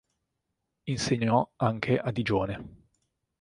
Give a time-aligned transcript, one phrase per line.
[0.87, 2.87] Insegnò anche a Digione.